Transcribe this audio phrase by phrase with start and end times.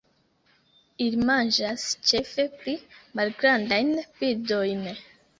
[1.07, 2.73] Ili manĝas ĉefe pli
[3.19, 3.93] malgrandajn
[4.23, 4.83] birdojn.